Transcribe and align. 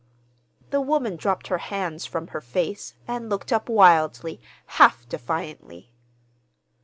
The 0.71 0.81
woman 0.81 1.15
dropped 1.15 1.45
her 1.49 1.59
hands 1.59 2.07
from 2.07 2.29
her 2.29 2.41
face 2.41 2.95
and 3.07 3.29
looked 3.29 3.53
up 3.53 3.69
wildly, 3.69 4.41
half 4.65 5.07
defiantly. 5.07 5.91